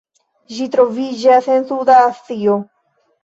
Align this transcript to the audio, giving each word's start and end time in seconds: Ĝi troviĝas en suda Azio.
Ĝi 0.53 0.63
troviĝas 0.75 1.49
en 1.57 1.67
suda 1.73 1.99
Azio. 2.07 2.57